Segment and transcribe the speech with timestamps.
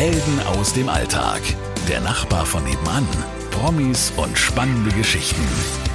[0.00, 1.42] Helden aus dem Alltag.
[1.86, 3.06] Der Nachbar von nebenan.
[3.50, 5.46] Promis und spannende Geschichten.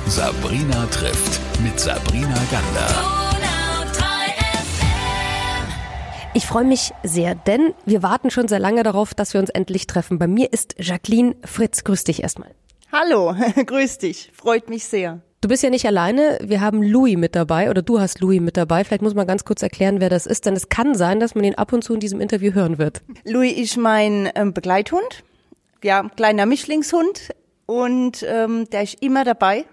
[0.05, 2.88] Sabrina trifft mit Sabrina Gander.
[6.36, 9.88] Ich freue mich sehr, denn wir warten schon sehr lange darauf, dass wir uns endlich
[9.88, 10.20] treffen.
[10.20, 11.84] Bei mir ist Jacqueline Fritz.
[11.84, 12.54] Grüß dich erstmal.
[12.92, 13.34] Hallo,
[13.66, 14.32] grüß dich.
[14.36, 15.22] Freut mich sehr.
[15.46, 16.39] Du bist ja nicht alleine.
[16.41, 18.84] Wir haben Louis mit dabei oder du hast Louis mit dabei.
[18.84, 21.44] Vielleicht muss man ganz kurz erklären, wer das ist, denn es kann sein, dass man
[21.44, 23.04] ihn ab und zu in diesem Interview hören wird.
[23.25, 25.23] Louis ist mein ähm, Begleithund.
[25.84, 27.30] Ja, kleiner Mischlingshund
[27.68, 29.66] und ähm, der ist immer dabei.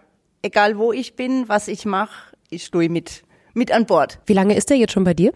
[0.43, 3.23] Egal wo ich bin, was ich mache, ist Louis mit,
[3.55, 4.19] mit an Bord.
[4.27, 5.33] Wie lange ist er jetzt schon bei dir?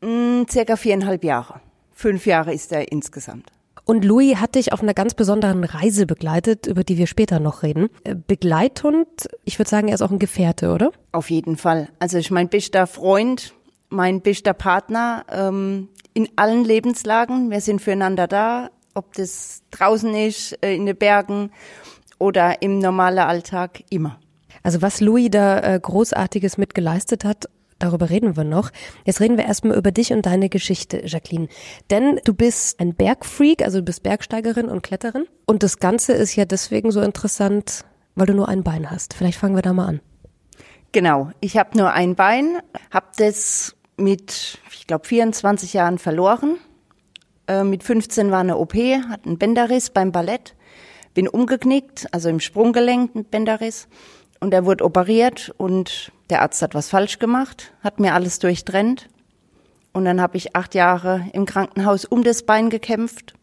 [0.00, 1.60] Mm, circa viereinhalb Jahre.
[1.92, 3.52] Fünf Jahre ist er insgesamt.
[3.90, 7.62] Und Louis hat dich auf einer ganz besonderen Reise begleitet, über die wir später noch
[7.62, 7.88] reden.
[8.04, 9.08] Äh, Begleithund,
[9.46, 10.92] ich würde sagen, er ist auch ein Gefährte, oder?
[11.12, 11.88] Auf jeden Fall.
[11.98, 13.54] Also ich mein bester Freund,
[13.88, 17.50] mein bester Partner ähm, in allen Lebenslagen.
[17.50, 21.50] Wir sind füreinander da, ob das draußen ist, äh, in den Bergen
[22.18, 24.20] oder im normalen Alltag, immer.
[24.62, 28.70] Also was Louis da äh, Großartiges mit geleistet hat, Darüber reden wir noch.
[29.04, 31.48] Jetzt reden wir erstmal über dich und deine Geschichte, Jacqueline.
[31.90, 35.26] Denn du bist ein Bergfreak, also du bist Bergsteigerin und Kletterin.
[35.46, 37.84] Und das Ganze ist ja deswegen so interessant,
[38.16, 39.14] weil du nur ein Bein hast.
[39.14, 40.00] Vielleicht fangen wir da mal an.
[40.90, 42.58] Genau, ich habe nur ein Bein,
[42.90, 46.56] habe das mit, ich glaube, 24 Jahren verloren.
[47.46, 50.56] Äh, mit 15 war eine OP, hatte einen Bänderriss beim Ballett,
[51.14, 53.86] bin umgeknickt, also im Sprunggelenk ein Bänderriss.
[54.40, 59.08] Und er wurde operiert und der Arzt hat was falsch gemacht, hat mir alles durchtrennt.
[59.92, 63.34] Und dann habe ich acht Jahre im Krankenhaus um das Bein gekämpft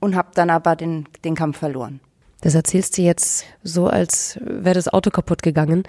[0.00, 2.00] und habe dann aber den, den Kampf verloren.
[2.40, 5.84] Das erzählst du jetzt so, als wäre das Auto kaputt gegangen.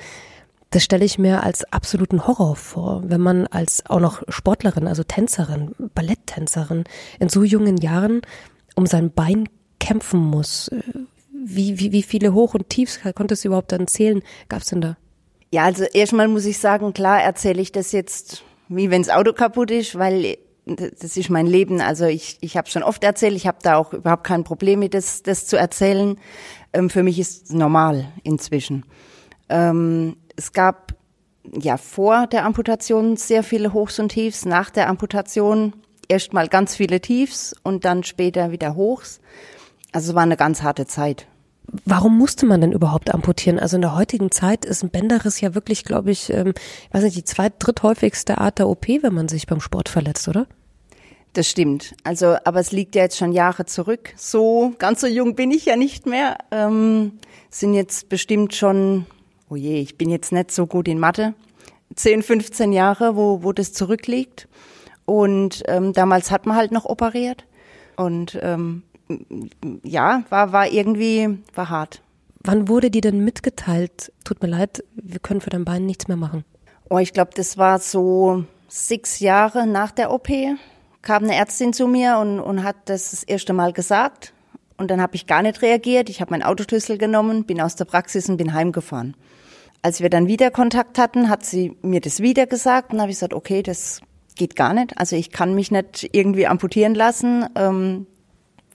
[0.70, 5.04] Das stelle ich mir als absoluten Horror vor, wenn man als auch noch Sportlerin, also
[5.04, 6.84] Tänzerin, Balletttänzerin
[7.20, 8.22] in so jungen Jahren
[8.76, 10.72] um sein Bein kämpfen muss.
[11.32, 14.22] Wie, wie, wie viele Hoch- und Tiefs konntest du überhaupt dann zählen?
[14.48, 14.96] Gab es denn da?
[15.54, 19.34] Ja, also erstmal muss ich sagen, klar erzähle ich das jetzt, wie wenn das Auto
[19.34, 21.80] kaputt ist, weil das ist mein Leben.
[21.80, 24.96] Also ich, ich habe schon oft erzählt, ich habe da auch überhaupt kein Problem mit,
[24.96, 26.18] das, das zu erzählen.
[26.74, 28.84] Ähm, für mich ist es normal inzwischen.
[29.48, 30.96] Ähm, es gab
[31.44, 35.74] ja vor der Amputation sehr viele Hochs und Tiefs, nach der Amputation
[36.08, 39.22] erstmal ganz viele Tiefs und dann später wieder Hochs.
[39.92, 41.28] Also es war eine ganz harte Zeit.
[41.86, 43.60] Warum musste man denn überhaupt amputieren?
[43.60, 46.54] Also in der heutigen Zeit ist ein Bänderriss ja wirklich, glaube ich, ähm,
[46.88, 50.28] ich weiß nicht, die zweit, dritthäufigste Art der OP, wenn man sich beim Sport verletzt,
[50.28, 50.48] oder?
[51.34, 51.96] Das stimmt.
[52.04, 54.14] Also, aber es liegt ja jetzt schon Jahre zurück.
[54.16, 56.38] So ganz so jung bin ich ja nicht mehr.
[56.52, 57.14] Ähm,
[57.50, 59.08] sind jetzt bestimmt schon,
[59.50, 61.34] oh je, ich bin jetzt nicht so gut in Mathe.
[61.96, 64.48] 10, 15 Jahre, wo, wo das zurückliegt.
[65.06, 67.46] Und ähm, damals hat man halt noch operiert.
[67.96, 68.84] Und ähm,
[69.84, 72.02] ja, war, war irgendwie, war hart.
[72.44, 76.18] Wann wurde dir denn mitgeteilt, tut mir leid, wir können für dein Bein nichts mehr
[76.18, 76.44] machen?
[76.90, 80.28] Oh, ich glaube, das war so sechs Jahre nach der OP.
[81.02, 84.34] Kam eine Ärztin zu mir und, und hat das das erste Mal gesagt.
[84.78, 86.10] Und dann habe ich gar nicht reagiert.
[86.10, 89.16] Ich habe meinen Autoschlüssel genommen, bin aus der Praxis und bin heimgefahren.
[89.82, 93.18] Als wir dann wieder Kontakt hatten, hat sie mir das wieder gesagt und habe ich
[93.18, 94.02] gesagt, okay, das
[94.36, 94.98] geht gar nicht.
[94.98, 97.46] Also ich kann mich nicht irgendwie amputieren lassen.
[97.56, 98.08] Ähm,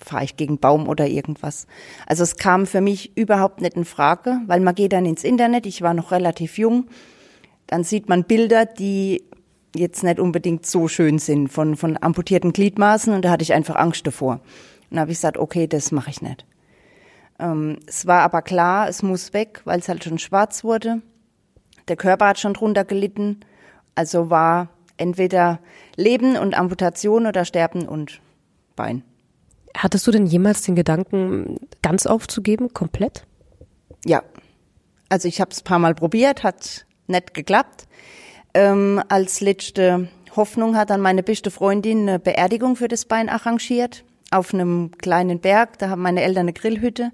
[0.05, 1.67] fahre ich gegen Baum oder irgendwas.
[2.07, 5.67] Also es kam für mich überhaupt nicht in Frage, weil man geht dann ins Internet,
[5.67, 6.87] ich war noch relativ jung,
[7.67, 9.23] dann sieht man Bilder, die
[9.75, 13.77] jetzt nicht unbedingt so schön sind von, von amputierten Gliedmaßen und da hatte ich einfach
[13.77, 14.35] Angst davor.
[14.35, 14.43] Und
[14.91, 16.47] dann habe ich gesagt, okay, das mache ich nicht.
[17.39, 21.03] Ähm, es war aber klar, es muss weg, weil es halt schon schwarz wurde.
[21.89, 23.41] Der Körper hat schon drunter gelitten.
[23.95, 25.61] Also war entweder
[25.97, 28.21] Leben und Amputation oder Sterben und
[28.77, 29.03] Bein.
[29.79, 33.25] Hattest du denn jemals den Gedanken, ganz aufzugeben, komplett?
[34.05, 34.25] Ja.
[35.09, 37.87] Also ich habe es paar Mal probiert, hat nicht geklappt.
[38.55, 44.05] Ähm, als letzte Hoffnung hat dann meine beste Freundin eine Beerdigung für das Bein arrangiert
[44.33, 45.79] auf einem kleinen Berg.
[45.79, 47.13] Da haben meine Eltern eine Grillhütte,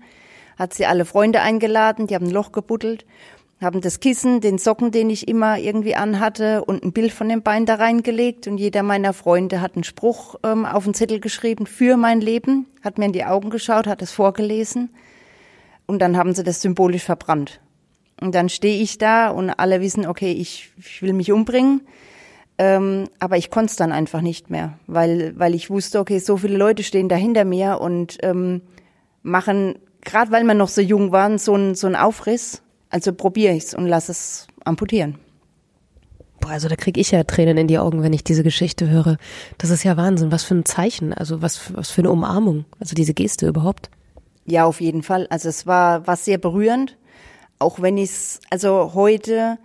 [0.59, 3.05] hat sie alle Freunde eingeladen, die haben ein Loch gebuddelt
[3.61, 7.43] haben das Kissen, den Socken, den ich immer irgendwie anhatte und ein Bild von dem
[7.43, 8.47] Bein da reingelegt.
[8.47, 12.67] Und jeder meiner Freunde hat einen Spruch ähm, auf den Zettel geschrieben für mein Leben,
[12.83, 14.91] hat mir in die Augen geschaut, hat es vorgelesen.
[15.87, 17.61] Und dann haben sie das symbolisch verbrannt.
[18.21, 21.83] Und dann stehe ich da und alle wissen, okay, ich, ich will mich umbringen,
[22.59, 26.37] ähm, aber ich konnte es dann einfach nicht mehr, weil, weil ich wusste, okay, so
[26.37, 28.63] viele Leute stehen da hinter mir und ähm,
[29.23, 32.63] machen, gerade weil wir noch so jung waren, so ein, so ein Aufriss
[32.95, 35.19] also probiere ich es und lass es amputieren.
[36.39, 39.17] Boah, also da kriege ich ja Tränen in die Augen, wenn ich diese Geschichte höre.
[39.59, 40.31] Das ist ja Wahnsinn.
[40.31, 43.91] Was für ein Zeichen, also was, was für eine Umarmung, also diese Geste überhaupt.
[44.47, 45.27] Ja, auf jeden Fall.
[45.29, 46.97] Also es war, war sehr berührend,
[47.59, 49.59] auch wenn ich es also heute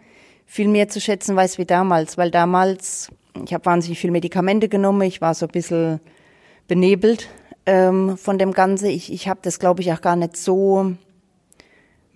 [0.48, 3.10] viel mehr zu schätzen weiß wie damals, weil damals,
[3.46, 6.00] ich habe wahnsinnig viel Medikamente genommen, ich war so ein bisschen
[6.68, 7.28] benebelt
[7.68, 8.88] ähm, von dem Ganzen.
[8.88, 10.96] Ich, ich habe das, glaube ich, auch gar nicht so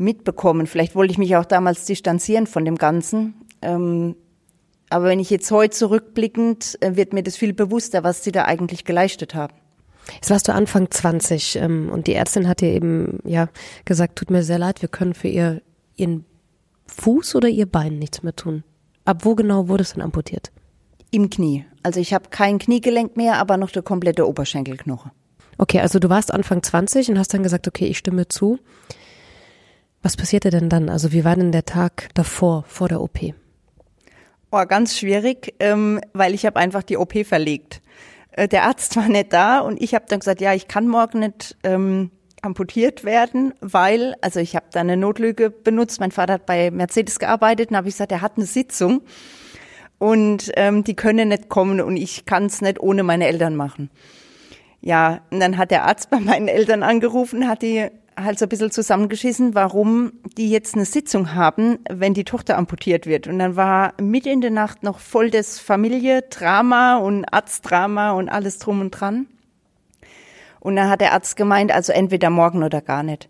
[0.04, 0.68] mitbekommen.
[0.68, 3.36] Vielleicht wollte ich mich auch damals distanzieren von dem Ganzen.
[3.62, 4.16] Ähm,
[4.90, 8.46] aber wenn ich jetzt heute zurückblickend, äh, wird mir das viel bewusster, was sie da
[8.46, 9.54] eigentlich geleistet haben.
[10.16, 13.50] Jetzt warst du Anfang 20 ähm, und die Ärztin hat dir eben ja
[13.86, 15.62] gesagt, tut mir sehr leid, wir können für ihr
[15.96, 16.26] ihren
[16.88, 18.64] Fuß oder ihr Bein nichts mehr tun.
[19.06, 20.52] Ab wo genau wurde es denn amputiert?
[21.12, 21.66] Im Knie.
[21.84, 25.12] Also ich habe kein Kniegelenk mehr, aber noch der komplette Oberschenkelknochen.
[25.58, 28.60] Okay, also du warst Anfang 20 und hast dann gesagt, okay, ich stimme zu.
[30.04, 30.90] Was passierte denn dann?
[30.90, 33.20] Also wie war denn der Tag davor, vor der OP?
[34.52, 37.82] Oh, ganz schwierig, ähm, weil ich habe einfach die OP verlegt.
[38.34, 41.20] Äh, der Arzt war nicht da und ich habe dann gesagt, ja, ich kann morgen
[41.20, 42.12] nicht ähm,
[42.42, 46.02] amputiert werden, weil, also ich habe da eine Notlüge benutzt.
[46.02, 49.04] Mein Vater hat bei Mercedes gearbeitet und habe ich gesagt, er hat eine Sitzung
[50.00, 53.90] und ähm, die können nicht kommen und ich kann es nicht ohne meine Eltern machen.
[54.82, 58.50] Ja, und dann hat der Arzt bei meinen Eltern angerufen, hat die halt so ein
[58.50, 63.28] bisschen zusammengeschissen, warum die jetzt eine Sitzung haben, wenn die Tochter amputiert wird.
[63.28, 68.60] Und dann war mit in der Nacht noch voll das Familie-Drama und Arztdrama und alles
[68.60, 69.28] drum und dran.
[70.60, 73.30] Und dann hat der Arzt gemeint, also entweder morgen oder gar nicht.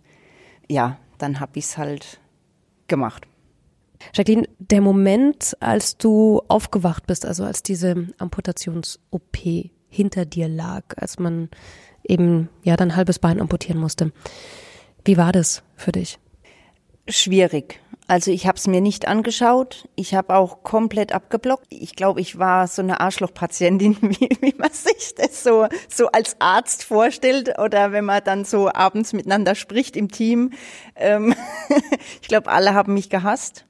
[0.70, 2.20] Ja, dann hab ich's halt
[2.88, 3.26] gemacht.
[4.14, 9.38] Jacqueline, der Moment, als du aufgewacht bist, also als diese Amputations-OP
[9.90, 11.50] hinter dir lag, als man
[12.04, 14.12] eben ja dein halbes Bein amputieren musste.
[15.06, 16.18] Wie war das für dich?
[17.08, 17.80] Schwierig.
[18.08, 19.88] Also ich habe es mir nicht angeschaut.
[19.96, 21.66] Ich habe auch komplett abgeblockt.
[21.70, 26.36] Ich glaube, ich war so eine Arschlochpatientin, wie, wie man sich das so, so als
[26.40, 30.52] Arzt vorstellt oder wenn man dann so abends miteinander spricht im Team.
[30.96, 31.34] Ähm
[32.22, 33.66] ich glaube, alle haben mich gehasst.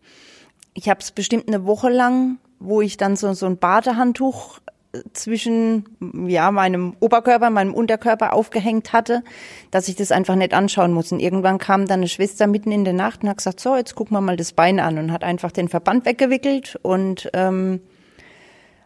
[0.73, 4.59] Ich habe es bestimmt eine Woche lang, wo ich dann so, so ein Badehandtuch
[5.13, 5.85] zwischen
[6.27, 9.23] ja meinem Oberkörper, meinem Unterkörper aufgehängt hatte,
[9.71, 11.11] dass ich das einfach nicht anschauen muss.
[11.11, 13.95] Und irgendwann kam dann eine Schwester mitten in der Nacht und hat gesagt, so, jetzt
[13.95, 17.81] gucken wir mal das Bein an und hat einfach den Verband weggewickelt und ähm,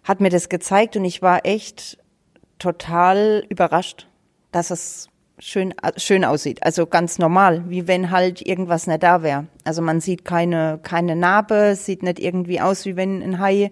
[0.03, 1.97] hat mir das gezeigt und ich war echt
[2.59, 4.07] total überrascht,
[4.51, 5.09] dass es
[5.39, 6.63] schön, schön aussieht.
[6.63, 9.47] Also ganz normal, wie wenn halt irgendwas nicht da wäre.
[9.65, 13.71] Also man sieht keine, keine Narbe, sieht nicht irgendwie aus, wie wenn ein Hai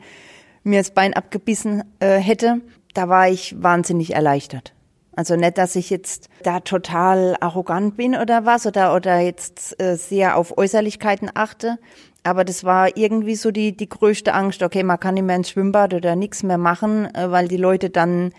[0.66, 2.62] mir das Bein abgebissen äh, hätte,
[2.94, 4.74] da war ich wahnsinnig erleichtert.
[5.16, 9.96] Also nicht, dass ich jetzt da total arrogant bin oder was oder, oder jetzt äh,
[9.96, 11.78] sehr auf Äußerlichkeiten achte.
[12.24, 14.62] Aber das war irgendwie so die, die größte Angst.
[14.62, 17.90] Okay, man kann nicht mehr ins Schwimmbad oder nichts mehr machen, äh, weil die Leute
[17.90, 18.34] dann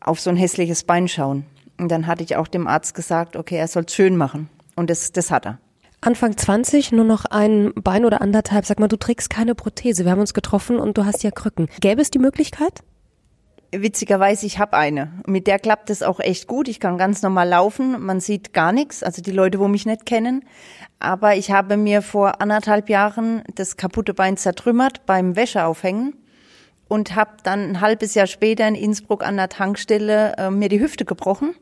[0.00, 1.44] auf so ein hässliches Bein schauen.
[1.78, 4.48] Und dann hatte ich auch dem Arzt gesagt, okay, er soll schön machen.
[4.74, 5.58] Und das, das hat er.
[6.02, 8.64] Anfang 20, nur noch ein Bein oder anderthalb.
[8.64, 10.04] Sag mal, du trägst keine Prothese.
[10.04, 11.68] Wir haben uns getroffen und du hast ja Krücken.
[11.80, 12.80] Gäbe es die Möglichkeit?
[13.70, 15.12] Witzigerweise, ich habe eine.
[15.26, 16.68] Mit der klappt es auch echt gut.
[16.68, 18.00] Ich kann ganz normal laufen.
[18.02, 20.42] Man sieht gar nichts, also die Leute, wo mich nicht kennen.
[21.00, 26.14] Aber ich habe mir vor anderthalb Jahren das kaputte Bein zertrümmert beim Wäscheaufhängen
[26.88, 30.80] und habe dann ein halbes Jahr später in Innsbruck an der Tankstelle äh, mir die
[30.80, 31.54] Hüfte gebrochen.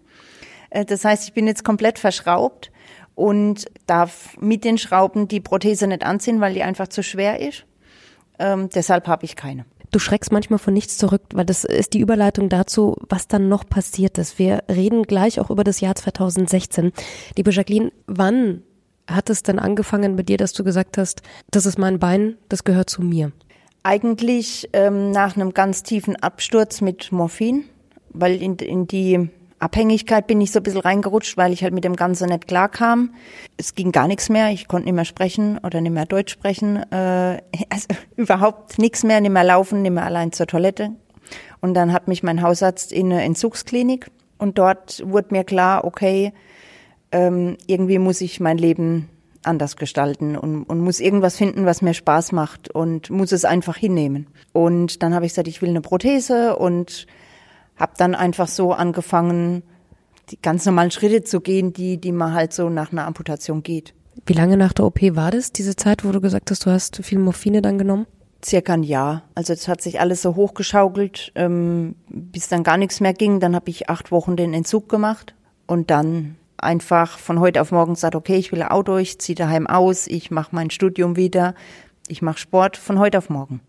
[0.70, 2.70] Äh, das heißt, ich bin jetzt komplett verschraubt
[3.18, 7.64] und darf mit den Schrauben die Prothese nicht anziehen, weil die einfach zu schwer ist.
[8.38, 9.64] Ähm, deshalb habe ich keine.
[9.90, 13.68] Du schreckst manchmal von nichts zurück, weil das ist die Überleitung dazu, was dann noch
[13.68, 14.38] passiert ist.
[14.38, 16.92] Wir reden gleich auch über das Jahr 2016.
[17.36, 18.62] Liebe Jacqueline, wann
[19.08, 22.62] hat es denn angefangen bei dir, dass du gesagt hast, das ist mein Bein, das
[22.62, 23.32] gehört zu mir?
[23.82, 27.64] Eigentlich ähm, nach einem ganz tiefen Absturz mit Morphin,
[28.10, 31.84] weil in, in die Abhängigkeit bin ich so ein bisschen reingerutscht, weil ich halt mit
[31.84, 33.14] dem Ganzen nicht klar kam.
[33.56, 34.50] Es ging gar nichts mehr.
[34.50, 36.76] Ich konnte nicht mehr sprechen oder nicht mehr Deutsch sprechen.
[36.92, 37.86] Äh, also
[38.16, 40.90] überhaupt nichts mehr, nicht mehr laufen, nicht mehr allein zur Toilette.
[41.60, 46.32] Und dann hat mich mein Hausarzt in eine Entzugsklinik und dort wurde mir klar, okay,
[47.10, 49.08] ähm, irgendwie muss ich mein Leben
[49.42, 53.76] anders gestalten und, und muss irgendwas finden, was mir Spaß macht und muss es einfach
[53.76, 54.26] hinnehmen.
[54.52, 57.06] Und dann habe ich gesagt, ich will eine Prothese und
[57.78, 59.62] habe dann einfach so angefangen,
[60.30, 63.94] die ganz normalen Schritte zu gehen, die, die man halt so nach einer Amputation geht.
[64.26, 66.96] Wie lange nach der OP war das, diese Zeit, wo du gesagt hast, du hast
[67.04, 68.06] viel Morphine dann genommen?
[68.44, 69.22] Circa ein Jahr.
[69.34, 73.40] Also es hat sich alles so hochgeschaukelt, ähm, bis dann gar nichts mehr ging.
[73.40, 75.34] Dann habe ich acht Wochen den Entzug gemacht
[75.66, 79.36] und dann einfach von heute auf morgen gesagt, okay, ich will ein Auto, ich ziehe
[79.36, 81.54] daheim aus, ich mache mein Studium wieder,
[82.06, 83.60] ich mache Sport von heute auf morgen.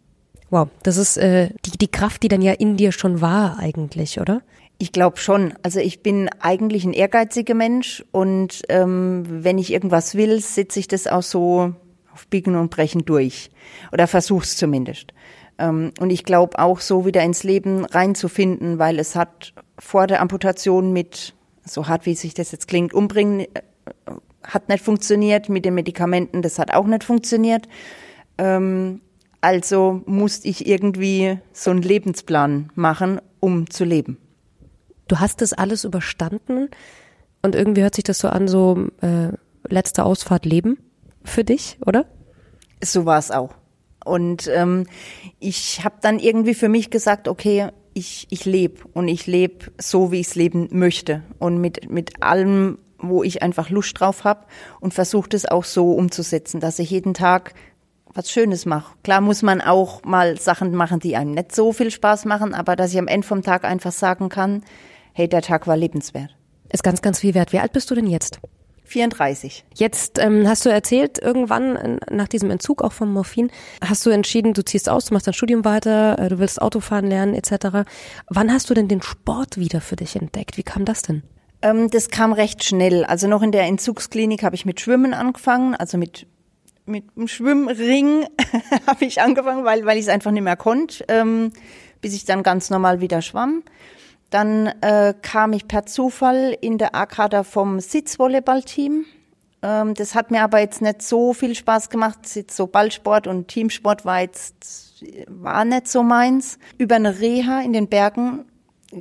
[0.49, 4.19] Wow, das ist äh, die, die Kraft, die dann ja in dir schon war eigentlich,
[4.19, 4.41] oder?
[4.79, 5.53] Ich glaube schon.
[5.61, 10.87] Also ich bin eigentlich ein ehrgeiziger Mensch und ähm, wenn ich irgendwas will, setze ich
[10.87, 11.73] das auch so
[12.13, 13.51] auf Biegen und Brechen durch.
[13.91, 15.13] Oder versuch's zumindest.
[15.57, 20.21] Ähm, und ich glaube auch so wieder ins Leben reinzufinden, weil es hat vor der
[20.21, 23.47] Amputation mit, so hart wie sich das jetzt klingt, umbringen, äh,
[24.43, 25.49] hat nicht funktioniert.
[25.49, 27.67] Mit den Medikamenten, das hat auch nicht funktioniert.
[28.37, 29.01] Ähm,
[29.41, 34.17] also musste ich irgendwie so einen Lebensplan machen, um zu leben.
[35.07, 36.69] Du hast das alles überstanden
[37.41, 39.29] und irgendwie hört sich das so an, so äh,
[39.67, 40.77] letzte Ausfahrt Leben
[41.23, 42.05] für dich, oder?
[42.83, 43.53] So war es auch.
[44.05, 44.87] Und ähm,
[45.39, 50.11] ich habe dann irgendwie für mich gesagt, okay, ich, ich lebe und ich lebe so,
[50.11, 54.45] wie ich es leben möchte und mit, mit allem, wo ich einfach Lust drauf habe
[54.79, 57.53] und versuche das auch so umzusetzen, dass ich jeden Tag
[58.13, 58.93] was Schönes mache.
[59.03, 62.75] Klar muss man auch mal Sachen machen, die einem nicht so viel Spaß machen, aber
[62.75, 64.63] dass ich am Ende vom Tag einfach sagen kann,
[65.13, 66.35] hey, der Tag war lebenswert.
[66.71, 67.53] Ist ganz, ganz viel wert.
[67.53, 68.39] Wie alt bist du denn jetzt?
[68.89, 69.65] 34.
[69.75, 73.51] Jetzt ähm, hast du erzählt, irgendwann nach diesem Entzug auch vom Morphin,
[73.81, 77.05] hast du entschieden, du ziehst aus, du machst dein Studium weiter, äh, du willst Autofahren
[77.05, 77.87] lernen etc.
[78.27, 80.57] Wann hast du denn den Sport wieder für dich entdeckt?
[80.57, 81.23] Wie kam das denn?
[81.61, 83.05] Ähm, das kam recht schnell.
[83.05, 86.25] Also noch in der Entzugsklinik habe ich mit Schwimmen angefangen, also mit
[86.89, 88.25] mit dem Schwimmring
[88.87, 91.51] habe ich angefangen, weil weil ich es einfach nicht mehr konnte, ähm,
[92.01, 93.63] bis ich dann ganz normal wieder schwamm.
[94.29, 99.05] Dann äh, kam ich per Zufall in der A-Kader vom Sitzvolleyballteam.
[99.61, 102.19] Ähm, das hat mir aber jetzt nicht so viel Spaß gemacht.
[102.51, 106.59] So Ballsport und Teamsport war jetzt war nicht so meins.
[106.77, 108.45] Über eine Reha in den Bergen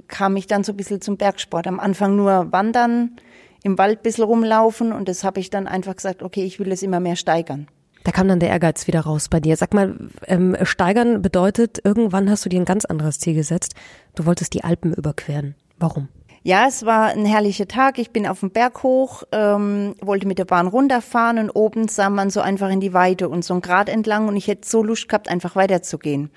[0.07, 1.67] kam ich dann so ein bisschen zum Bergsport.
[1.67, 3.17] Am Anfang nur wandern,
[3.63, 6.71] im Wald ein bisschen rumlaufen und das habe ich dann einfach gesagt, okay, ich will
[6.73, 7.69] es immer mehr steigern.
[8.09, 9.55] Da kam dann der Ehrgeiz wieder raus bei dir.
[9.59, 9.95] Sag mal,
[10.27, 13.75] ähm, steigern bedeutet, irgendwann hast du dir ein ganz anderes Ziel gesetzt.
[14.15, 15.57] Du wolltest die Alpen überqueren.
[15.79, 16.09] Warum?
[16.43, 17.99] Ja, es war ein herrlicher Tag.
[17.99, 22.09] Ich bin auf dem Berg hoch, ähm, wollte mit der Bahn runterfahren und oben sah
[22.09, 24.83] man so einfach in die Weite und so ein Grad entlang und ich hätte so
[24.83, 26.31] Lust gehabt, einfach weiterzugehen.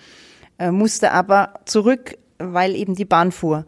[0.60, 3.66] Äh, musste aber zurück, weil eben die Bahn fuhr.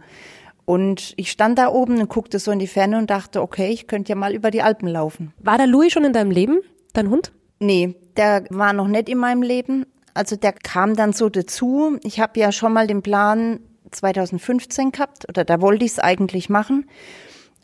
[0.66, 3.88] Und ich stand da oben und guckte so in die Ferne und dachte, okay, ich
[3.88, 5.32] könnte ja mal über die Alpen laufen.
[5.40, 6.60] War der Louis schon in deinem Leben,
[6.92, 7.32] dein Hund?
[7.64, 9.86] Nee, der war noch nicht in meinem Leben.
[10.14, 11.98] Also der kam dann so dazu.
[12.04, 16.50] Ich habe ja schon mal den Plan 2015 gehabt oder da wollte ich es eigentlich
[16.50, 16.90] machen.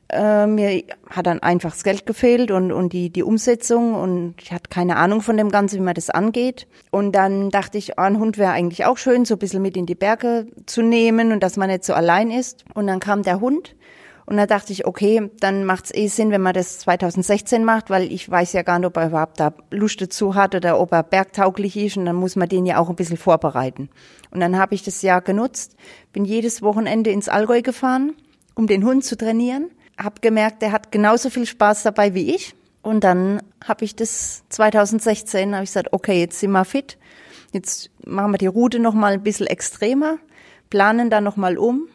[0.08, 4.54] Äh, mir hat dann einfach das Geld gefehlt und, und die, die Umsetzung und ich
[4.54, 6.66] hatte keine Ahnung von dem Ganzen, wie man das angeht.
[6.90, 9.76] Und dann dachte ich, oh, ein Hund wäre eigentlich auch schön, so ein bisschen mit
[9.76, 12.64] in die Berge zu nehmen und dass man nicht so allein ist.
[12.74, 13.76] Und dann kam der Hund
[14.30, 17.90] und da dachte ich, okay, dann macht es eh Sinn, wenn man das 2016 macht,
[17.90, 20.92] weil ich weiß ja gar nicht, ob er überhaupt da Lust dazu hat oder ob
[20.92, 23.90] er bergtauglich ist und dann muss man den ja auch ein bisschen vorbereiten.
[24.30, 25.76] Und dann habe ich das Jahr genutzt,
[26.14, 28.14] bin jedes Wochenende ins Allgäu gefahren,
[28.54, 32.54] um den Hund zu trainieren, habe gemerkt, er hat genauso viel Spaß dabei wie ich.
[32.84, 37.00] Und dann habe ich das 2016, habe ich gesagt, okay, jetzt sind wir fit,
[37.52, 40.20] jetzt machen wir die Route noch mal ein bisschen extremer,
[40.70, 41.88] planen da noch mal um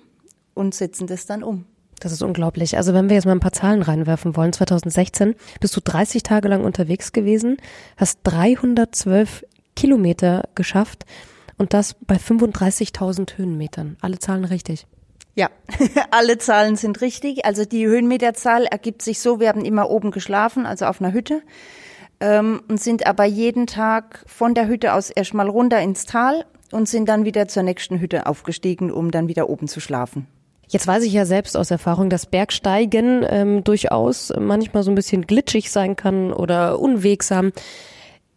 [0.54, 1.66] und setzen das dann um.
[2.00, 2.76] Das ist unglaublich.
[2.76, 6.48] Also wenn wir jetzt mal ein paar Zahlen reinwerfen wollen, 2016 bist du 30 Tage
[6.48, 7.56] lang unterwegs gewesen,
[7.96, 9.44] hast 312
[9.76, 11.04] Kilometer geschafft
[11.56, 13.96] und das bei 35.000 Höhenmetern.
[14.00, 14.86] Alle Zahlen richtig.
[15.34, 15.50] Ja,
[16.10, 17.44] alle Zahlen sind richtig.
[17.44, 21.42] Also die Höhenmeterzahl ergibt sich so, wir haben immer oben geschlafen, also auf einer Hütte,
[22.20, 26.88] ähm, und sind aber jeden Tag von der Hütte aus erstmal runter ins Tal und
[26.88, 30.26] sind dann wieder zur nächsten Hütte aufgestiegen, um dann wieder oben zu schlafen.
[30.74, 35.24] Jetzt weiß ich ja selbst aus Erfahrung, dass Bergsteigen ähm, durchaus manchmal so ein bisschen
[35.24, 37.52] glitschig sein kann oder unwegsam.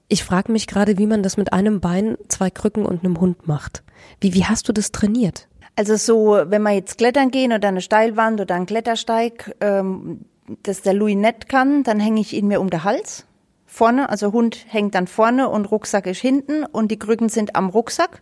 [0.08, 3.48] Ich frage mich gerade, wie man das mit einem Bein, zwei Krücken und einem Hund
[3.48, 3.82] macht.
[4.22, 5.48] Wie, wie hast du das trainiert?
[5.75, 10.25] Also so, wenn wir jetzt klettern gehen oder eine Steilwand oder einen Klettersteig, ähm,
[10.62, 13.25] dass der Louis nicht kann, dann hänge ich ihn mir um den Hals.
[13.65, 17.70] Vorne, also Hund hängt dann vorne und Rucksack ist hinten und die Krücken sind am
[17.70, 18.22] Rucksack.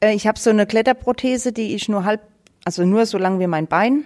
[0.00, 2.31] Äh, ich habe so eine Kletterprothese, die ist nur halb
[2.64, 4.04] also nur so lang wie mein Bein,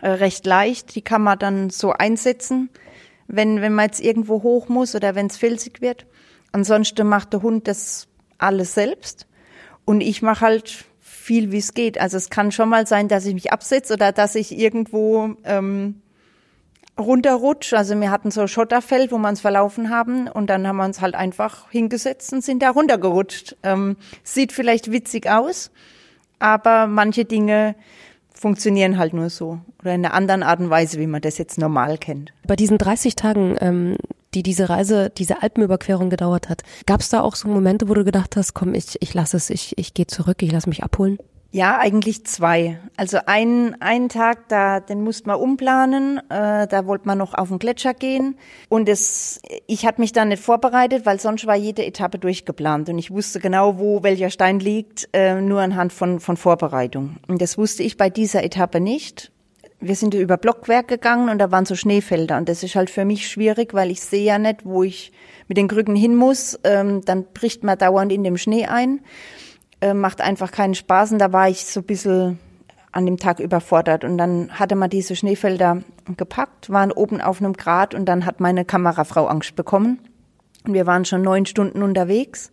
[0.00, 0.94] äh, recht leicht.
[0.94, 2.70] Die kann man dann so einsetzen,
[3.26, 6.06] wenn, wenn man jetzt irgendwo hoch muss oder wenn es filzig wird.
[6.52, 9.26] Ansonsten macht der Hund das alles selbst.
[9.84, 11.98] Und ich mache halt viel, wie es geht.
[11.98, 16.00] Also es kann schon mal sein, dass ich mich absetze oder dass ich irgendwo ähm,
[16.98, 17.76] runterrutsche.
[17.76, 20.84] Also wir hatten so ein Schotterfeld, wo wir uns verlaufen haben und dann haben wir
[20.84, 23.56] uns halt einfach hingesetzt und sind da runtergerutscht.
[23.62, 25.70] Ähm, sieht vielleicht witzig aus,
[26.38, 27.74] aber manche Dinge
[28.32, 31.58] funktionieren halt nur so oder in einer anderen Art und Weise, wie man das jetzt
[31.58, 32.32] normal kennt.
[32.46, 33.96] Bei diesen 30 Tagen, ähm,
[34.34, 38.04] die diese Reise, diese Alpenüberquerung gedauert hat, gab es da auch so Momente, wo du
[38.04, 41.18] gedacht hast, komm, ich, ich lasse es, ich, ich gehe zurück, ich lasse mich abholen?
[41.56, 42.78] Ja, eigentlich zwei.
[42.98, 47.48] Also ein, einen Tag, da, den musste man umplanen, äh, da wollte man noch auf
[47.48, 48.36] den Gletscher gehen.
[48.68, 52.90] Und es, ich hatte mich da nicht vorbereitet, weil sonst war jede Etappe durchgeplant.
[52.90, 57.16] Und ich wusste genau, wo welcher Stein liegt, äh, nur anhand von, von Vorbereitung.
[57.26, 59.32] Und das wusste ich bei dieser Etappe nicht.
[59.80, 62.36] Wir sind über Blockwerk gegangen und da waren so Schneefelder.
[62.36, 65.10] Und das ist halt für mich schwierig, weil ich sehe ja nicht, wo ich
[65.48, 66.60] mit den Krücken hin muss.
[66.64, 69.00] Ähm, dann bricht man dauernd in dem Schnee ein
[69.86, 71.12] äh, macht einfach keinen Spaß.
[71.12, 72.38] Und da war ich so ein bisschen
[72.92, 74.04] an dem Tag überfordert.
[74.04, 75.82] Und dann hatte man diese Schneefelder
[76.16, 79.98] gepackt, waren oben auf einem Grat und dann hat meine Kamerafrau Angst bekommen.
[80.64, 82.52] Und wir waren schon neun Stunden unterwegs.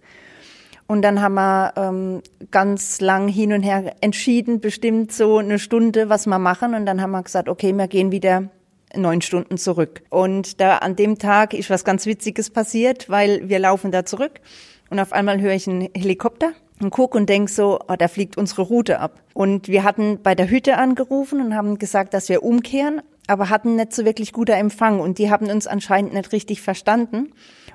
[0.86, 2.22] Und dann haben wir ähm,
[2.52, 6.75] ganz lang hin und her entschieden, bestimmt so eine Stunde, was wir machen.
[6.75, 8.50] Und dann haben wir gesagt, okay, wir gehen wieder
[8.96, 10.04] neun Stunden zurück.
[10.10, 14.42] Und da an dem Tag ist was ganz Witziges passiert, weil wir laufen da zurück
[14.90, 16.52] und auf einmal höre ich einen Helikopter
[16.84, 19.22] und guck und denk so, oh, da fliegt unsere Route ab.
[19.34, 23.75] Und wir hatten bei der Hütte angerufen und haben gesagt, dass wir umkehren, aber hatten
[23.75, 27.34] nicht so wirklich guter Empfang und die haben uns anscheinend nicht richtig verstanden.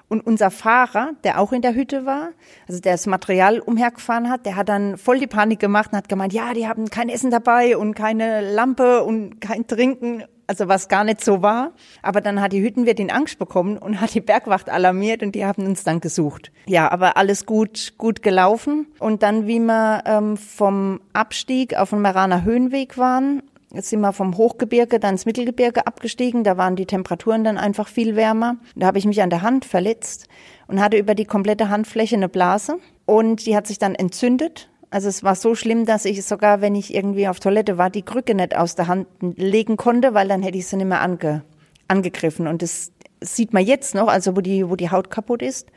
[0.09, 2.31] Und unser Fahrer, der auch in der Hütte war,
[2.67, 6.09] also der das Material umhergefahren hat, der hat dann voll die Panik gemacht und hat
[6.09, 10.89] gemeint, ja, die haben kein Essen dabei und keine Lampe und kein Trinken also was
[10.89, 11.73] gar nicht so war.
[12.03, 15.65] Aber dann hat die Hüttenwirtin Angst bekommen und hat die Bergwacht alarmiert und die haben
[15.65, 16.51] uns dann gesucht.
[16.67, 18.89] Ja, aber alles gut, gut gelaufen.
[18.99, 24.15] Und dann, wie wir ähm, vom Abstieg auf den Meraner Höhenweg waren, Jetzt sind wir
[24.15, 26.43] vom Hochgebirge dann ins Mittelgebirge abgestiegen.
[26.43, 28.57] Da waren die Temperaturen dann einfach viel wärmer.
[28.77, 30.27] Da habe ich mich an der Hand verletzt
[30.69, 32.79] und hatte über die komplette Handfläche eine Blase.
[33.05, 36.75] Und die hat sich dann entzündet also es war so schlimm, dass ich sogar, wenn
[36.75, 40.43] ich irgendwie auf Toilette war, die Krücke nicht aus der Hand legen konnte, weil dann
[40.43, 41.43] hätte ich sie nicht mehr ange,
[41.89, 42.47] angegriffen.
[42.47, 45.69] Und das sieht man jetzt noch, also wo die, wo die Haut kaputt ist.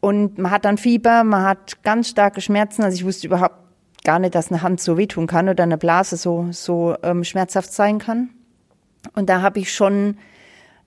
[0.00, 2.82] Und man hat dann Fieber, man hat ganz starke Schmerzen.
[2.82, 3.56] Also ich wusste überhaupt
[4.04, 7.72] gar nicht, dass eine Hand so wehtun kann oder eine Blase so, so ähm, schmerzhaft
[7.72, 8.30] sein kann.
[9.14, 10.18] Und da habe ich schon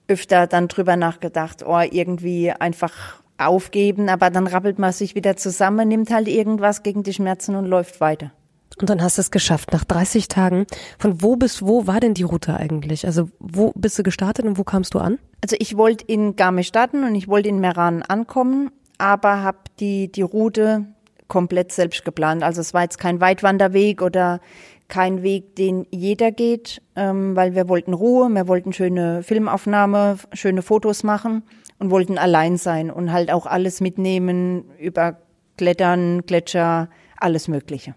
[0.08, 5.88] öfter dann drüber nachgedacht, oh, irgendwie einfach aufgeben, aber dann rappelt man sich wieder zusammen,
[5.88, 8.32] nimmt halt irgendwas gegen die Schmerzen und läuft weiter.
[8.80, 10.68] Und dann hast du es geschafft, nach 30 Tagen.
[11.00, 13.06] Von wo bis wo war denn die Route eigentlich?
[13.06, 15.18] Also wo bist du gestartet und wo kamst du an?
[15.42, 20.12] Also ich wollte in Garmisch starten und ich wollte in Meran ankommen, aber habe die,
[20.12, 20.86] die Route
[21.28, 22.44] komplett selbst geplant.
[22.44, 24.40] Also es war jetzt kein Weitwanderweg oder
[24.88, 30.62] kein Weg, den jeder geht, ähm, weil wir wollten Ruhe, wir wollten schöne Filmaufnahme, schöne
[30.62, 31.44] Fotos machen
[31.80, 35.18] und wollten allein sein und halt auch alles mitnehmen über
[35.58, 37.96] Klettern, Gletscher, alles Mögliche.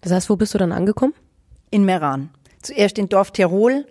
[0.00, 1.14] Das heißt, wo bist du dann angekommen?
[1.70, 2.30] In Meran.
[2.62, 3.86] Zuerst in Dorf Tirol.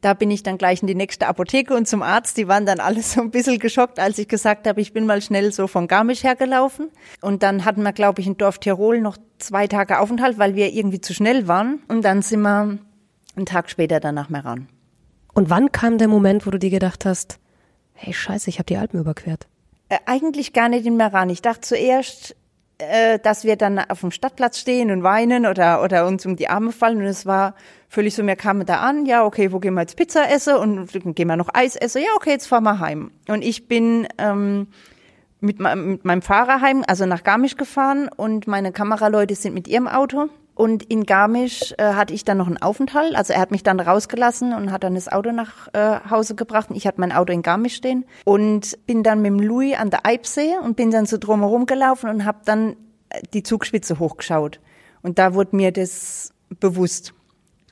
[0.00, 2.36] Da bin ich dann gleich in die nächste Apotheke und zum Arzt.
[2.36, 5.22] Die waren dann alles so ein bisschen geschockt, als ich gesagt habe, ich bin mal
[5.22, 6.90] schnell so von Garmisch hergelaufen.
[7.20, 10.72] Und dann hatten wir, glaube ich, in Dorf Tirol noch zwei Tage Aufenthalt, weil wir
[10.72, 11.80] irgendwie zu schnell waren.
[11.88, 12.78] Und dann sind wir
[13.34, 14.68] einen Tag später dann nach Meran.
[15.34, 17.38] Und wann kam der Moment, wo du dir gedacht hast,
[17.96, 19.46] hey scheiße, ich habe die Alpen überquert?
[19.88, 21.30] Äh, eigentlich gar nicht in Meran.
[21.30, 22.36] Ich dachte zuerst,
[22.78, 26.48] äh, dass wir dann auf dem Stadtplatz stehen und weinen oder, oder uns um die
[26.48, 26.98] Arme fallen.
[26.98, 27.54] Und es war
[27.88, 30.92] völlig so, wir kamen da an, ja, okay, wo gehen wir jetzt Pizza essen und
[31.14, 32.02] gehen wir noch Eis essen.
[32.02, 33.12] Ja, okay, jetzt fahren wir heim.
[33.28, 34.68] Und ich bin ähm,
[35.40, 39.88] mit, mit meinem Fahrer heim, also nach Garmisch gefahren und meine Kameraleute sind mit ihrem
[39.88, 40.28] Auto.
[40.56, 43.14] Und in Garmisch äh, hatte ich dann noch einen Aufenthalt.
[43.14, 46.70] Also er hat mich dann rausgelassen und hat dann das Auto nach äh, Hause gebracht.
[46.70, 49.90] Und ich hatte mein Auto in Garmisch stehen und bin dann mit dem Louis an
[49.90, 52.72] der Eibsee und bin dann so drumherum gelaufen und habe dann
[53.10, 54.58] äh, die Zugspitze hochgeschaut.
[55.02, 57.12] Und da wurde mir das bewusst.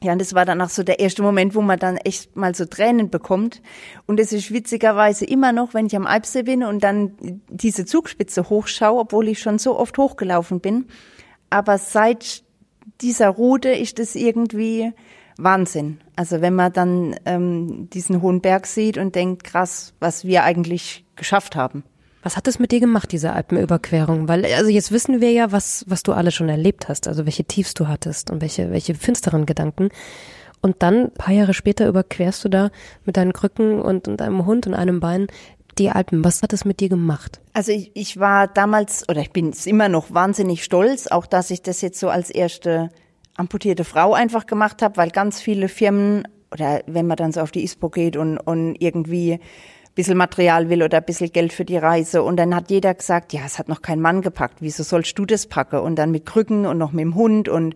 [0.03, 2.55] Ja, und das war dann auch so der erste Moment, wo man dann echt mal
[2.55, 3.63] so Tränen bekommt.
[4.05, 8.51] Und es ist witzigerweise immer noch, wenn ich am Alpsee bin und dann diese Zugspitze
[8.51, 10.85] hochschaue, obwohl ich schon so oft hochgelaufen bin.
[11.49, 12.44] Aber seit
[13.01, 14.93] dieser Route ist es irgendwie
[15.37, 16.01] Wahnsinn.
[16.17, 21.05] Also wenn man dann ähm, diesen hohen Berg sieht und denkt, krass, was wir eigentlich
[21.17, 21.85] geschafft haben.
[22.23, 24.29] Was hat es mit dir gemacht, diese Alpenüberquerung?
[24.29, 27.45] Weil, also jetzt wissen wir ja, was, was du alles schon erlebt hast, also welche
[27.45, 29.91] Tiefs du hattest und welche, welche finsteren Gedanken.
[30.63, 32.71] Und dann, paar Jahre später, überquerst du da
[33.05, 35.27] mit deinen Krücken und, und einem Hund und einem Bein
[35.79, 36.25] die Alpen.
[36.25, 37.41] Was hat es mit dir gemacht?
[37.53, 41.51] Also ich, ich war damals, oder ich bin es immer noch wahnsinnig stolz, auch dass
[41.51, 42.91] ich das jetzt so als erste
[43.37, 47.51] amputierte Frau einfach gemacht habe, weil ganz viele Firmen, oder wenn man dann so auf
[47.51, 49.41] die ISPO geht und, und irgendwie
[49.95, 52.23] bisschen Material will oder ein bisschen Geld für die Reise.
[52.23, 55.25] Und dann hat jeder gesagt, ja, es hat noch kein Mann gepackt, wieso sollst du
[55.25, 55.79] das packen?
[55.79, 57.75] Und dann mit Krücken und noch mit dem Hund und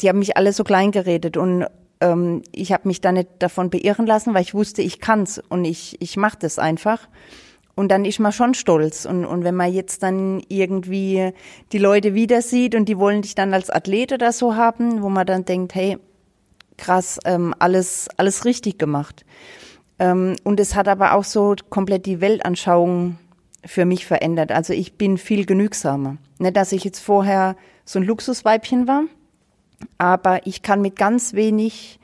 [0.00, 1.36] die haben mich alle so klein geredet.
[1.36, 1.66] Und
[2.02, 5.64] ähm, ich habe mich da nicht davon beirren lassen, weil ich wusste, ich kann's und
[5.64, 7.08] ich, ich mache das einfach.
[7.74, 9.06] Und dann ist man schon stolz.
[9.06, 11.32] Und, und wenn man jetzt dann irgendwie
[11.72, 15.08] die Leute wieder sieht und die wollen dich dann als Athlet oder so haben, wo
[15.08, 15.96] man dann denkt, hey,
[16.76, 19.24] krass, ähm, alles, alles richtig gemacht.
[19.98, 23.18] Ähm, und es hat aber auch so komplett die Weltanschauung
[23.64, 24.52] für mich verändert.
[24.52, 26.18] Also ich bin viel genügsamer.
[26.38, 29.04] Nicht, dass ich jetzt vorher so ein Luxusweibchen war,
[29.98, 31.98] aber ich kann mit ganz wenig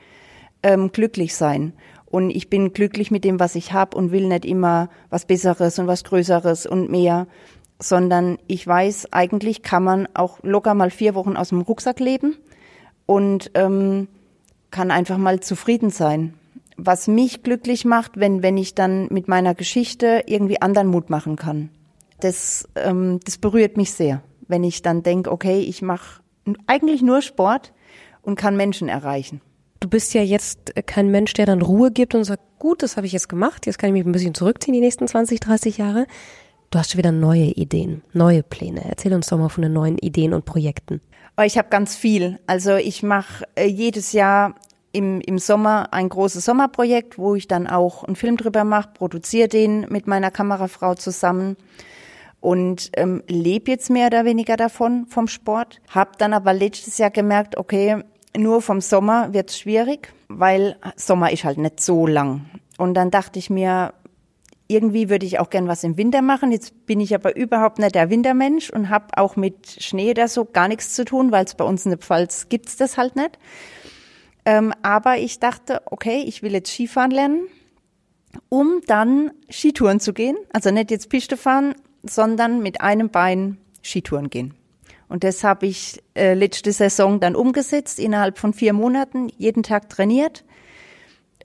[0.63, 1.73] ähm, glücklich sein.
[2.05, 5.77] Und ich bin glücklich mit dem, was ich habe und will nicht immer was Besseres
[5.77, 7.27] und was Größeres und mehr,
[7.79, 12.35] sondern ich weiß, eigentlich kann man auch locker mal vier Wochen aus dem Rucksack leben
[13.05, 14.07] und ähm,
[14.71, 16.33] kann einfach mal zufrieden sein.
[16.77, 21.35] Was mich glücklich macht, wenn, wenn ich dann mit meiner Geschichte irgendwie anderen Mut machen
[21.35, 21.69] kann.
[22.19, 26.21] Das, ähm, das berührt mich sehr, wenn ich dann denke, okay, ich mache
[26.67, 27.73] eigentlich nur Sport
[28.21, 29.41] und kann Menschen erreichen.
[29.79, 33.07] Du bist ja jetzt kein Mensch, der dann Ruhe gibt und sagt, gut, das habe
[33.07, 36.05] ich jetzt gemacht, jetzt kann ich mich ein bisschen zurückziehen die nächsten 20, 30 Jahre.
[36.69, 38.83] Du hast schon wieder neue Ideen, neue Pläne.
[38.87, 41.01] Erzähl uns doch mal von den neuen Ideen und Projekten.
[41.37, 42.39] Oh, ich habe ganz viel.
[42.45, 44.55] Also ich mache äh, jedes Jahr
[44.91, 49.47] im, im Sommer ein großes Sommerprojekt, wo ich dann auch einen Film drüber mache, produziere
[49.47, 51.55] den mit meiner Kamerafrau zusammen
[52.41, 55.81] und ähm, lebe jetzt mehr oder weniger davon, vom Sport.
[55.89, 58.03] Hab dann aber letztes Jahr gemerkt, okay,
[58.37, 62.45] nur vom Sommer wird's schwierig, weil Sommer ist halt nicht so lang.
[62.77, 63.93] Und dann dachte ich mir,
[64.67, 66.51] irgendwie würde ich auch gern was im Winter machen.
[66.51, 70.45] Jetzt bin ich aber überhaupt nicht der Wintermensch und habe auch mit Schnee oder so
[70.45, 73.39] gar nichts zu tun, weil es bei uns in der Pfalz gibt's das halt nicht.
[74.45, 77.47] Ähm, aber ich dachte, okay, ich will jetzt Skifahren lernen,
[78.47, 80.37] um dann Skitouren zu gehen.
[80.53, 84.53] Also nicht jetzt Piste fahren, sondern mit einem Bein Skitouren gehen.
[85.07, 89.89] Und das habe ich äh, letzte Saison dann umgesetzt, innerhalb von vier Monaten, jeden Tag
[89.89, 90.45] trainiert,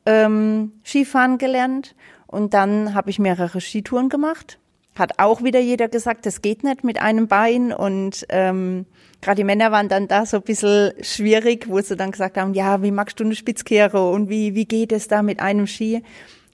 [0.07, 1.95] ähm, Skifahren gelernt
[2.27, 4.59] und dann habe ich mehrere Skitouren gemacht.
[4.95, 8.87] Hat auch wieder jeder gesagt, das geht nicht mit einem Bein und ähm,
[9.23, 12.55] gerade die Männer waren dann da so ein bisschen schwierig, wo sie dann gesagt haben,
[12.55, 16.03] ja, wie magst du eine Spitzkehre und wie, wie geht es da mit einem Ski?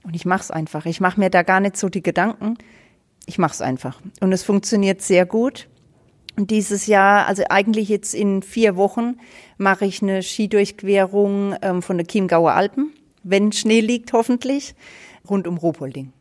[0.05, 0.87] Und ich mache es einfach.
[0.87, 2.57] Ich mache mir da gar nicht so die Gedanken.
[3.31, 4.01] Ich mache es einfach.
[4.19, 5.69] Und es funktioniert sehr gut.
[6.37, 9.19] Und dieses Jahr, also eigentlich jetzt in vier Wochen,
[9.57, 14.75] mache ich eine Skidurchquerung ähm, von der Chiemgauer Alpen, wenn Schnee liegt hoffentlich,
[15.29, 16.13] rund um Ruhpolding.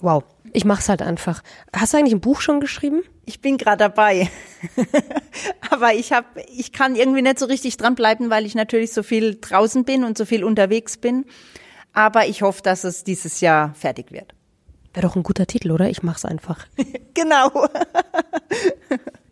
[0.00, 0.22] Wow,
[0.52, 1.42] ich mach's halt einfach.
[1.74, 3.02] Hast du eigentlich ein Buch schon geschrieben?
[3.24, 4.30] Ich bin gerade dabei.
[5.70, 9.38] Aber ich habe ich kann irgendwie nicht so richtig dranbleiben, weil ich natürlich so viel
[9.40, 11.24] draußen bin und so viel unterwegs bin.
[11.92, 14.33] Aber ich hoffe, dass es dieses Jahr fertig wird.
[14.94, 15.90] Wäre doch ein guter Titel, oder?
[15.90, 16.66] Ich mach's einfach.
[17.14, 17.50] genau.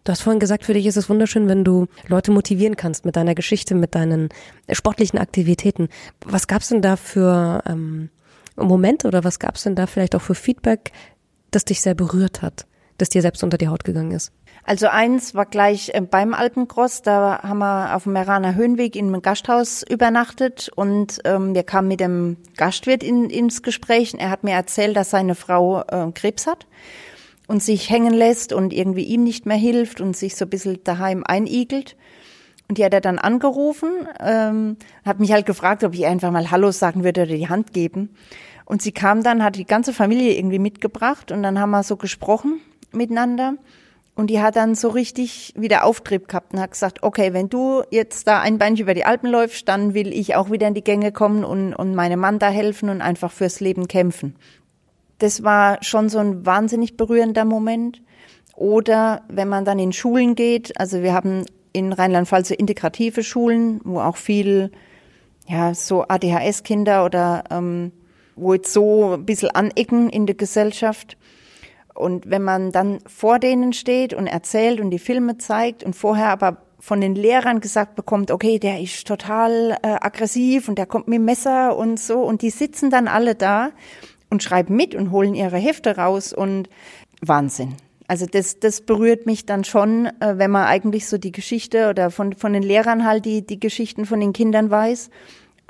[0.05, 3.15] Du hast vorhin gesagt, für dich ist es wunderschön, wenn du Leute motivieren kannst mit
[3.15, 4.31] deiner Geschichte, mit deinen
[4.73, 5.89] sportlichen Aktivitäten.
[6.27, 8.11] Was gab's denn da für ähm,
[8.57, 10.91] Momente oder was gab's denn da vielleicht auch für Feedback,
[11.53, 12.67] das dich sehr berührt hat,
[12.99, 14.33] das dir selbst unter die Haut gegangen ist?
[14.65, 19.09] Also eins war gleich äh, beim Alpencross, da haben wir auf dem Meraner Höhenweg in
[19.09, 24.15] einem Gasthaus übernachtet und ähm, wir kamen mit dem Gastwirt in, ins Gespräch.
[24.17, 26.67] Er hat mir erzählt, dass seine Frau äh, Krebs hat
[27.49, 30.83] und sich hängen lässt und irgendwie ihm nicht mehr hilft und sich so ein bisschen
[30.85, 31.97] daheim einigelt.
[32.69, 36.53] Und die hat er dann angerufen, ähm, hat mich halt gefragt, ob ich einfach mal
[36.53, 38.15] Hallo sagen würde oder die Hand geben.
[38.65, 41.97] Und sie kam dann, hat die ganze Familie irgendwie mitgebracht und dann haben wir so
[41.97, 42.61] gesprochen
[42.93, 43.55] miteinander.
[44.15, 47.83] Und die hat dann so richtig wieder Auftrieb gehabt und hat gesagt, okay, wenn du
[47.91, 50.85] jetzt da ein Beinchen über die Alpen läufst, dann will ich auch wieder in die
[50.85, 54.37] Gänge kommen und, und meinem Mann da helfen und einfach fürs Leben kämpfen.
[55.19, 58.03] Das war schon so ein wahnsinnig berührender Moment.
[58.55, 63.81] Oder wenn man dann in Schulen geht, also wir haben in Rheinland-Pfalz so integrative Schulen,
[63.85, 64.73] wo auch viel,
[65.49, 67.93] ja, so ADHS-Kinder oder ähm,
[68.37, 71.17] wo jetzt so ein bisschen anecken in der Gesellschaft.
[71.95, 76.31] Und wenn man dann vor denen steht und erzählt und die Filme zeigt und vorher
[76.31, 81.07] aber von den Lehrern gesagt bekommt, okay, der ist total äh, aggressiv und der kommt
[81.07, 83.71] mit dem Messer und so und die sitzen dann alle da
[84.31, 86.69] und schreiben mit und holen ihre Hefte raus und
[87.21, 87.75] Wahnsinn.
[88.09, 92.11] Also das, das berührt mich dann schon, äh, wenn man eigentlich so die Geschichte oder
[92.11, 95.09] von, von den Lehrern halt die, die Geschichten von den Kindern weiß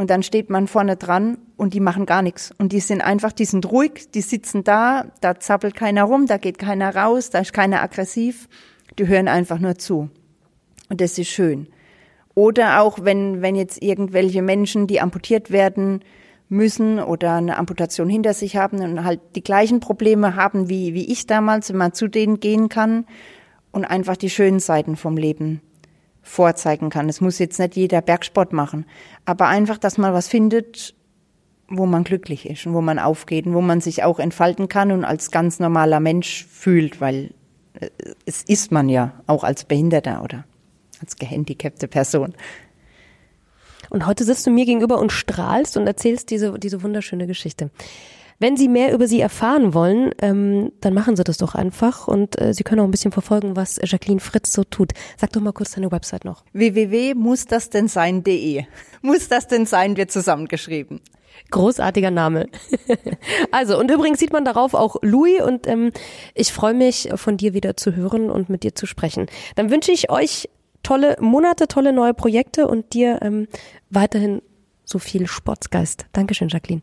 [0.03, 2.53] und dann steht man vorne dran und die machen gar nichts.
[2.59, 6.39] Und die sind einfach, die sind ruhig, die sitzen da, da zappelt keiner rum, da
[6.39, 8.49] geht keiner raus, da ist keiner aggressiv.
[8.99, 10.11] Die hören einfach nur zu.
[10.89, 11.69] Und das ist schön.
[12.35, 16.01] Oder auch wenn, wenn jetzt irgendwelche Menschen, die amputiert werden
[16.49, 21.13] müssen oder eine Amputation hinter sich haben und halt die gleichen Probleme haben wie, wie
[21.13, 23.07] ich damals, wenn man zu denen gehen kann
[23.71, 25.61] und einfach die schönen Seiten vom Leben
[26.23, 27.09] vorzeigen kann.
[27.09, 28.87] Es muss jetzt nicht jeder Bergsport machen,
[29.25, 30.95] aber einfach, dass man was findet,
[31.69, 34.93] wo man glücklich ist und wo man aufgeht und wo man sich auch entfalten kann
[34.93, 37.33] und als ganz normaler Mensch fühlt, weil
[37.81, 37.89] äh,
[38.25, 40.45] es ist man ja auch als Behinderter oder
[41.01, 42.35] als gehandicapte Person.
[43.91, 47.71] Und heute sitzt du mir gegenüber und strahlst und erzählst diese, diese wunderschöne Geschichte.
[48.43, 52.41] Wenn Sie mehr über sie erfahren wollen, ähm, dann machen Sie das doch einfach und
[52.41, 54.95] äh, Sie können auch ein bisschen verfolgen, was Jacqueline Fritz so tut.
[55.17, 56.43] Sag doch mal kurz deine Website noch.
[56.53, 58.65] www.mussdasdennsein.de
[59.03, 61.01] Muss das denn sein, wird zusammengeschrieben.
[61.53, 62.49] Großartiger Name.
[63.53, 65.93] also, und übrigens sieht man darauf auch Louis und ähm,
[66.35, 69.27] ich freue mich, von dir wieder zu hören und mit dir zu sprechen.
[69.55, 70.49] Dann wünsche ich euch
[70.83, 73.47] tolle Monate, tolle neue Projekte und dir ähm,
[73.89, 74.43] weiterhin
[74.85, 76.07] so viel Sportsgeist.
[76.13, 76.83] Dankeschön, Jacqueline.